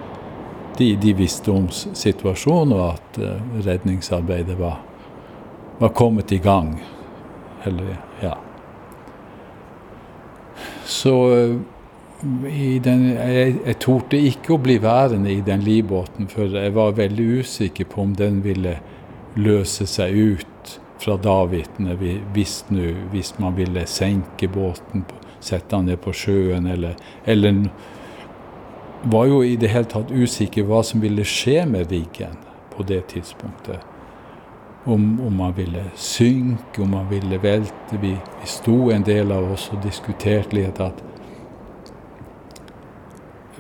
[0.78, 4.80] de, de, visste om situasjonen, og at uh, redningsarbeidet var,
[5.82, 6.78] var, kommet i gang.
[7.68, 8.38] Eller, ja.
[10.88, 11.14] Så
[12.22, 17.28] den, jeg, jeg torde ikke å bli værende i den livbåten, for jeg var veldig
[17.42, 18.78] usikker på om den ville
[19.36, 22.62] løse seg ut fra Davidene hvis,
[23.12, 25.06] hvis man ville senke båten,
[25.42, 27.64] sette den ned på sjøen, eller, eller
[29.04, 32.38] var jo i det hele tatt usikker hva som ville skje med riggen
[32.76, 33.88] på det tidspunktet.
[34.86, 37.98] Om, om man ville synke, om man ville velte.
[38.02, 41.02] Vi, vi sto en del av oss og diskuterte litt at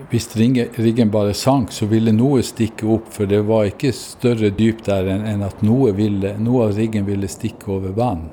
[0.09, 4.83] hvis riggen bare sank, så ville noe stikke opp, for det var ikke større dyp
[4.87, 8.25] der enn at noe, ville, noe av riggen ville stikke over vann.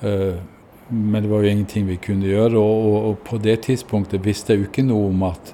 [0.00, 0.38] Uh,
[0.90, 2.58] men det var jo ingenting vi kunne gjøre.
[2.58, 5.52] Og, og, på det tidspunktet visste jeg jo ikke noe om at,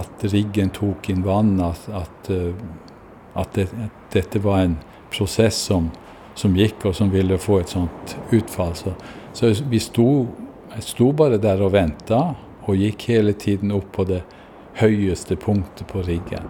[0.00, 2.56] at riggen tok inn vann, at, at, eh,
[3.36, 4.78] at, det, at, dette var en
[5.12, 5.90] prosess som,
[6.34, 8.72] som, gikk, og som ville få et sånt utfall.
[8.78, 8.94] Så,
[9.36, 10.08] så sto,
[10.72, 12.22] jeg sto bare der og venta,
[12.66, 14.22] og gikk hele tiden opp på det
[14.80, 16.46] høyeste punktet på riggen.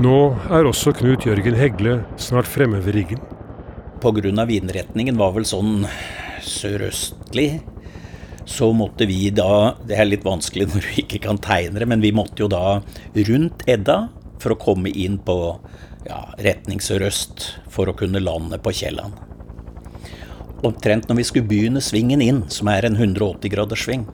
[0.00, 0.16] Nå
[0.48, 3.20] er også Knut Jørgen Hegle snart fremme ved riggen
[4.00, 4.44] pga.
[4.46, 5.84] vindretningen var vel sånn
[6.40, 7.60] sørøstlig,
[8.48, 12.00] så måtte vi da Det er litt vanskelig når du ikke kan tegne det, men
[12.00, 12.80] vi måtte jo da
[13.14, 14.08] rundt Edda
[14.40, 15.36] for å komme inn på
[16.08, 19.29] ja, retning sørøst for å kunne lande på Kielland.
[20.66, 24.04] Omtrent når vi skulle begynne svingen inn, som er en 180 graders sving,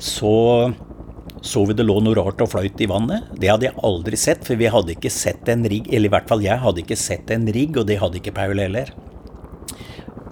[0.00, 0.72] så
[1.40, 3.28] så vi det lå noe rart og fløyt i vannet.
[3.40, 6.28] Det hadde jeg aldri sett, for vi hadde ikke sett en rigg, eller i hvert
[6.28, 8.92] fall jeg hadde ikke sett en rigg, og det hadde ikke Paul heller.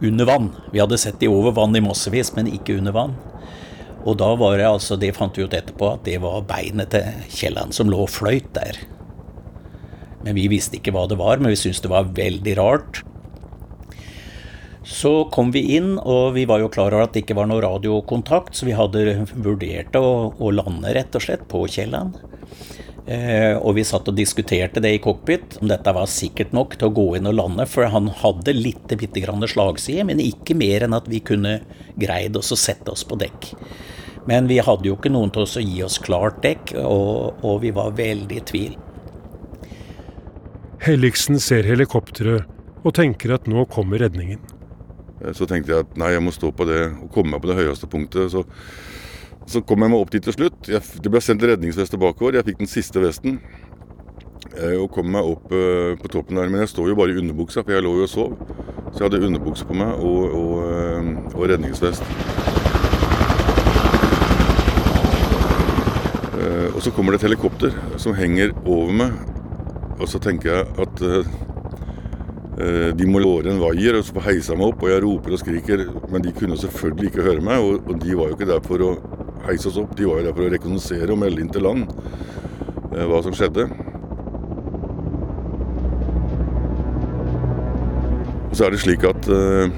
[0.04, 0.50] Under vann.
[0.74, 3.16] Vi hadde sett de over vann i massevis, men ikke under vann.
[4.04, 7.24] Og da var det altså, det fant vi ut etterpå, at det var beinet til
[7.32, 8.78] Kielland som lå og fløyt der.
[10.26, 13.02] Men vi visste ikke hva det var, men vi syntes det var veldig rart.
[14.88, 17.60] Så kom vi inn, og vi var jo klar over at det ikke var noe
[17.60, 22.16] radiokontakt, så vi hadde vurdert å, å lande rett og slett på Kielland.
[23.04, 26.88] Eh, og vi satt og diskuterte det i cockpit, om dette var sikkert nok til
[26.88, 27.68] å gå inn og lande.
[27.68, 31.58] For han hadde litt bitte grann slagside, men ikke mer enn at vi kunne
[32.00, 33.52] greid oss å sette oss på dekk.
[34.28, 37.76] Men vi hadde jo ikke noen til å gi oss klart dekk, og, og vi
[37.76, 38.76] var veldig i tvil.
[40.84, 42.48] Helligsen ser helikopteret
[42.84, 44.40] og tenker at nå kommer redningen.
[45.22, 47.50] Eh, så tenkte jeg at nei, jeg må stå på det og komme meg på
[47.50, 48.32] det høyeste punktet.
[48.34, 48.44] Så,
[49.48, 50.60] så kom jeg meg opp dit til slutt.
[50.70, 52.38] Jeg, det ble sendt redningsvester bakover.
[52.38, 53.40] Jeg fikk den siste vesten
[54.54, 56.50] eh, og kom meg opp uh, på toppen der.
[56.52, 58.36] Men jeg står jo bare i underbuksa, for jeg lå jo og sov.
[58.92, 62.06] Så jeg hadde underbukse på meg og, og, og redningsvest.
[66.78, 69.16] Og så kommer det et helikopter som henger over meg.
[69.98, 71.26] Og så tenker jeg at Eh,
[72.58, 75.84] de må låre en vaier og så heise meg opp, og jeg roper og skriker.
[76.10, 78.90] Men de kunne selvfølgelig ikke høre meg, og, de var jo ikke der for å
[79.46, 79.94] heise oss opp.
[79.96, 81.86] De var jo der for å rekognosere og melde inn til land
[82.94, 83.68] eh, hva som skjedde.
[88.48, 89.68] Og så er det slik at uh,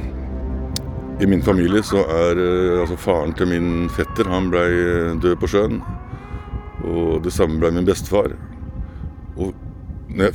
[1.21, 4.62] i min familie så er uh, altså faren til min fetter han ble
[5.21, 5.83] død på sjøen.
[6.87, 8.33] Og det samme ble min bestefar.
[9.37, 9.53] Og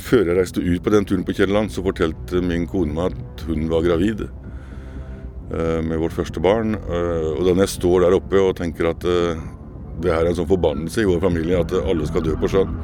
[0.00, 3.44] før jeg reiste ut på den turen på Kielland, så fortalte min kone meg at
[3.48, 6.76] hun var gravid uh, med vårt første barn.
[6.88, 9.36] Uh, og da jeg står der oppe og tenker at uh,
[10.00, 12.78] det her er en sånn forbannelse i vår familie, at alle skal dø på sjøen.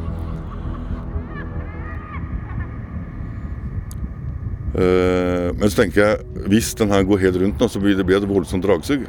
[4.73, 8.25] men så tenker jeg hvis den her går helt rundt nå, så blir det et
[8.27, 9.05] voldsomt dragsug.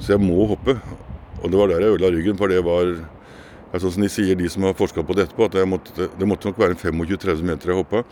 [0.00, 0.72] Så jeg må hoppe.
[1.42, 2.94] Og det var der jeg ødela ryggen, for det var
[3.80, 6.50] sånn som de sier, de som har forska på det etterpå, at måtte, det måtte
[6.50, 8.02] nok være 25-30 meter jeg hoppa.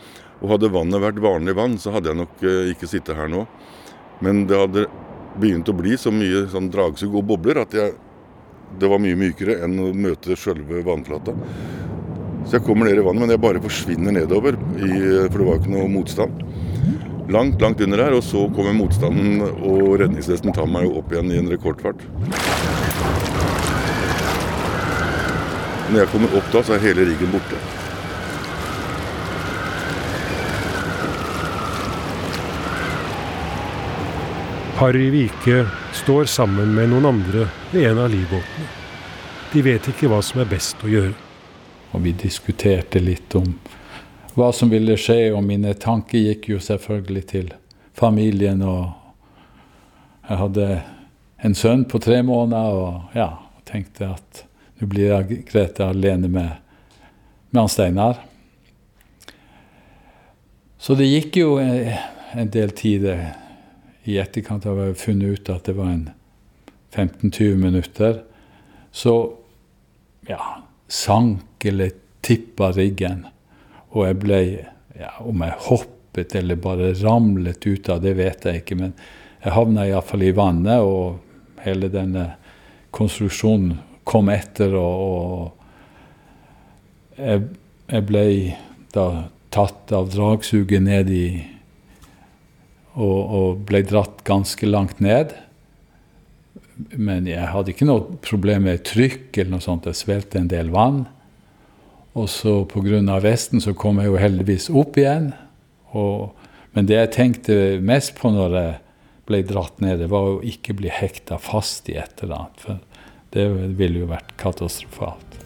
[0.41, 3.43] Og hadde vannet vært vanlig vann, så hadde jeg nok eh, ikke sittet her nå.
[4.25, 4.87] Men det hadde
[5.41, 7.93] begynt å bli så mye sånn dragsug og bobler at jeg,
[8.81, 11.35] det var mye mykere enn å møte sjølve vannflata.
[12.47, 14.91] Så jeg kommer ned i vannet, men jeg bare forsvinner nedover, i,
[15.29, 16.41] for det var ikke noe motstand.
[17.31, 21.37] Langt, langt under her, og så kommer motstanden, og redningsvesten tar meg opp igjen i
[21.39, 22.01] en rekordfart.
[25.91, 27.57] Når jeg kommer opp da, så er hele riggen borte.
[34.79, 38.69] Harry Vike står sammen med noen andre ved en av livbåtene.
[39.51, 41.11] De vet ikke hva som er best å gjøre.
[41.91, 43.49] Og vi diskuterte litt om
[44.37, 47.51] hva som ville skje, og mine tanker gikk jo selvfølgelig til
[47.99, 48.63] familien.
[48.63, 48.87] Og
[50.29, 50.69] jeg hadde
[51.43, 53.27] en sønn på tre måneder og ja,
[53.67, 54.45] tenkte at
[54.81, 56.49] nå blir jeg Grete alene med,
[57.51, 58.23] med han Steinar.
[60.81, 63.05] Så det gikk jo en del tid
[64.09, 66.07] i etterkant av å ha funnet ut at det var en
[66.95, 68.23] 15-20 minutter.
[68.91, 69.13] Så
[70.25, 70.41] ja,
[70.89, 71.93] sank eller
[72.25, 73.27] tippa riggen.
[73.93, 74.41] Og jeg ble
[74.97, 78.81] ja, Om jeg hoppet eller bare ramlet ut av, det vet jeg ikke.
[78.81, 78.97] Men
[79.45, 82.31] jeg havna iallfall i vannet, og hele denne
[82.93, 85.21] konstruksjonen kom etter, og, og
[87.21, 87.41] jeg,
[87.91, 88.25] jeg, ble
[88.95, 89.05] da
[89.53, 91.25] tatt av dragsuget ned i
[92.91, 95.27] og, og, ble dratt ganske langt ned.
[96.97, 99.87] Men jeg hadde ikke noe problem med trykk eller noe sånt.
[99.87, 101.05] Jeg svelgte en del vann.
[102.19, 103.19] Og så pga.
[103.23, 105.31] vesten så kom jeg jo heldigvis opp igjen.
[105.95, 106.35] Og,
[106.75, 108.73] men det jeg tenkte mest på når jeg
[109.29, 112.90] ble dratt ned, det var å ikke bli hekta fast i et eller annet.
[113.31, 113.47] Det
[113.79, 115.37] ville jo vært katastrofalt.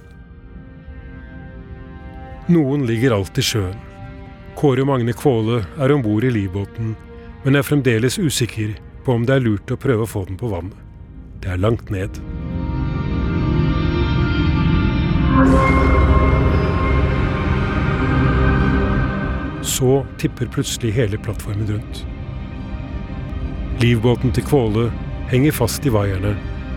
[2.49, 3.77] Noen ligger alt i sjøen.
[4.55, 6.95] Kåre Magne Kvåle er om bord i livbåten,
[7.43, 8.75] men er fremdeles usikker
[9.05, 10.77] på om det er lurt å prøve å få den på vannet.
[11.43, 12.17] Det er langt ned.
[19.65, 22.01] Så tipper plutselig hele plattformen rundt.
[23.81, 24.89] Livbåten til Kvåle
[25.29, 26.33] henger fast i vaierne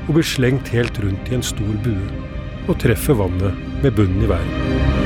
[0.08, 2.08] og blir slengt helt rundt i en stor bue,
[2.68, 3.52] og treffer vannet
[3.82, 4.96] med bunnen i været.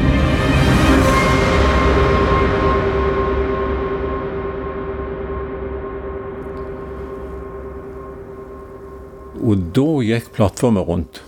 [9.43, 11.19] Og da gikk plattformen rundt.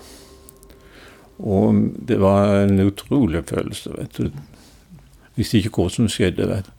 [1.43, 1.75] Og
[2.07, 4.31] det var en utrolig følelse, vet du.
[5.35, 6.47] Visste ikke hva som skjedde.
[6.47, 6.73] vet du.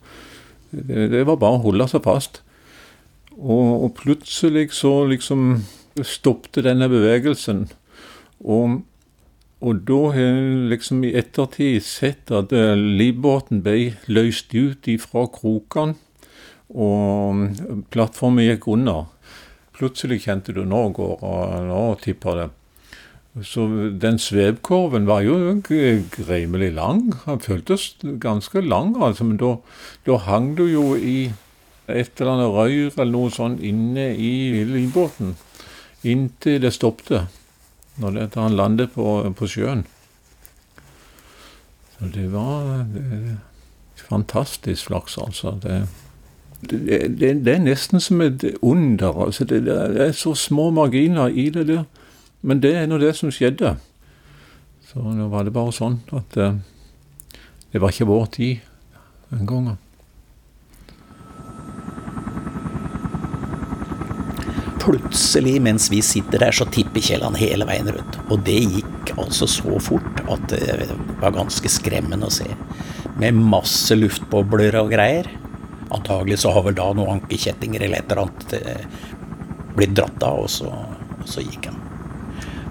[0.76, 2.40] Det, det var bare å holde seg fast.
[3.36, 5.60] Og, og plutselig så liksom
[6.04, 7.66] stoppet denne bevegelsen.
[8.44, 8.82] Og,
[9.60, 15.26] og da har jeg liksom i ettertid sett at uh, livbåten ble løst ut ifra
[15.32, 15.96] krokene,
[16.66, 19.06] og plattformen gikk under.
[19.76, 22.46] Plutselig kjente du nå går og nå tipper det.
[23.44, 23.66] Så
[24.00, 27.02] den svevkorven var jo rimelig lang.
[27.26, 29.24] Den føltes ganske lang, altså.
[29.28, 29.56] Men da,
[30.06, 31.32] da hang du jo i
[31.86, 35.36] et eller annet røyr eller noe sånt inne i livbåten.
[36.04, 37.28] Inntil det stoppet.
[37.96, 39.86] Når det, han landet på, på sjøen.
[41.96, 43.38] Så det var det,
[44.08, 45.54] fantastisk flaks, altså.
[45.62, 45.86] Det,
[47.20, 49.24] det, er nesten som et under.
[49.26, 51.84] altså det, er så små marginer i det der.
[52.42, 53.76] Men det er nå det som skjedde.
[54.86, 56.54] Så nå var det bare sånn at uh,
[57.72, 58.62] det var ikke vår tid
[59.32, 59.80] den gangen.
[64.86, 68.18] Plutselig, mens vi sitter der, så tipper Kielland hele veien rundt.
[68.30, 70.86] Og det gikk altså så fort at det
[71.18, 72.46] var ganske skremmende å se.
[73.18, 75.26] Med masse luftbobler og greier.
[75.90, 78.86] Antagelig så har vel da noen ankekjettinger eller et eller annet eh,
[79.74, 81.82] blitt dratt av, og så, og så gikk han.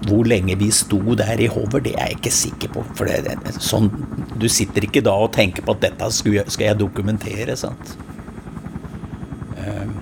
[0.06, 2.84] Hvor lenge vi sto der i hover, det er jeg ikke sikker på.
[2.96, 3.90] For det, det, sånn,
[4.40, 7.56] du sitter ikke da og tenker på at dette skal jeg, skal jeg dokumentere.
[7.60, 7.96] sant?
[9.60, 9.96] Ehm,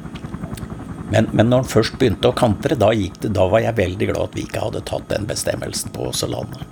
[1.14, 4.24] men, men, når han først begynte å kantre, da, det, da, var jeg veldig glad
[4.24, 6.64] at vi ikke hadde tatt den bestemmelsen på oss å lande.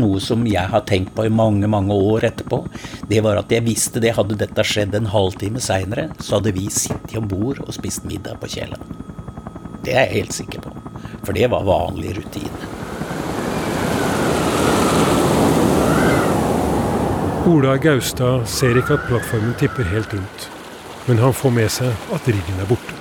[0.00, 2.62] Noe som jeg har tenkt på i mange mange år etterpå,
[3.10, 6.64] det var at jeg visste det hadde dette skjedd en halvtime seinere, så hadde vi
[6.72, 8.80] sittet om bord og spist middag på Kjelen.
[9.84, 10.72] Det er jeg helt sikker på.
[11.26, 12.74] For det var vanlig rutine.
[17.52, 20.48] Ola Gaustad ser ikke at plattformen tipper helt rundt,
[21.08, 22.96] men han får med seg at riggen er borte.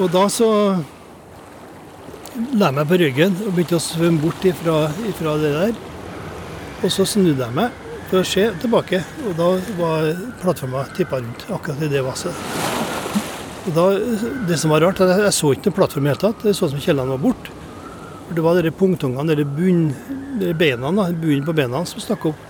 [0.00, 0.48] Og da så
[2.56, 4.76] la jeg meg på ryggen og begynte å svømme bort ifra,
[5.08, 5.72] ifra det der.
[6.82, 7.80] Og så snudde jeg meg
[8.10, 10.08] for å se tilbake, og da var
[10.42, 12.36] plattforma tippa rundt akkurat i det vasset.
[13.62, 13.84] Og Da,
[14.48, 16.42] det som var rart, jeg, jeg så ikke noen plattform i det hele tatt.
[16.42, 17.58] Det så ut som kjellene var borte.
[18.32, 19.92] Det var de punktungene, de, bunn,
[20.58, 20.90] beina,
[21.46, 22.48] på beina som stakk opp.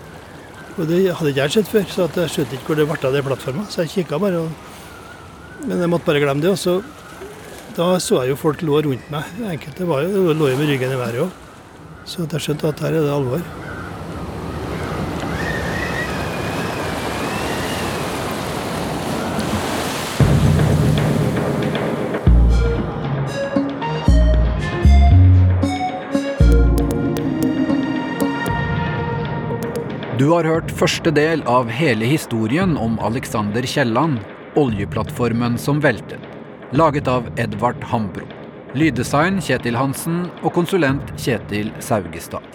[0.73, 3.13] Og Det hadde ikke jeg sett før, så jeg skjønte ikke hvor det ble av
[3.13, 3.65] den plattforma.
[3.69, 4.41] Så jeg kikka bare.
[4.47, 4.72] Og,
[5.67, 6.53] men jeg måtte bare glemme det.
[6.53, 6.77] Og så,
[7.77, 9.35] da så jeg jo folk lå rundt meg.
[9.55, 11.41] Enkelte var jo, lå jo med ryggen i været òg.
[12.05, 13.43] Så jeg skjønte at her er det alvor.
[30.23, 34.21] Du har hørt første del av hele historien om Alexander Kielland,
[34.55, 36.19] oljeplattformen som veltet.
[36.71, 38.25] Laget av Edvard Hambro.
[38.73, 42.45] Lyddesign Kjetil Hansen og konsulent Kjetil Saugestad.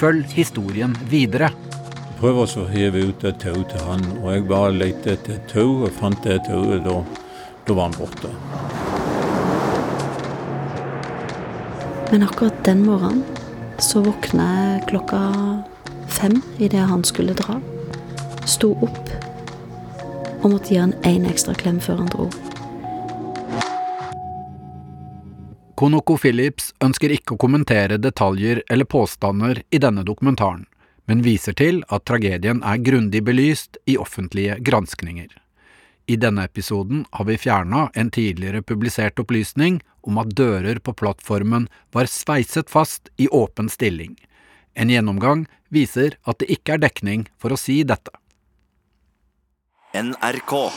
[0.00, 1.50] Følg historien videre.
[2.20, 5.84] Prøv å heve ut et tau til han, og jeg bare lette etter et tau
[5.84, 6.84] og fant det tauet.
[6.84, 6.96] Da,
[7.68, 8.32] da var han borte.
[12.10, 13.24] Men akkurat den morgenen
[13.80, 15.20] så våkna jeg klokka
[16.08, 17.60] fem idet han skulle dra.
[18.44, 19.19] Sto opp
[20.42, 22.28] og måtte gi han én ekstra klem før han dro.
[25.80, 30.66] Konoko Phillips ønsker ikke å kommentere detaljer eller påstander i denne dokumentaren,
[31.08, 35.30] men viser til at tragedien er grundig belyst i offentlige granskninger.
[36.04, 41.70] I denne episoden har vi fjerna en tidligere publisert opplysning om at dører på plattformen
[41.96, 44.18] var sveiset fast i åpen stilling.
[44.76, 48.12] En gjennomgang viser at det ikke er dekning for å si dette.
[49.94, 50.70] NRK